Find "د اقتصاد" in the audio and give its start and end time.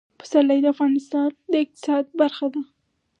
1.51-2.05